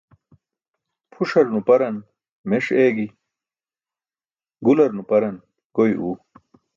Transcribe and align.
Pʰuṣar 1.11 1.45
nuparan 1.51 1.97
meṣ 2.49 2.65
eegi, 2.81 3.07
gular 4.63 4.91
nuparan 4.93 5.35
goy 5.75 5.91
uu. 6.07 6.15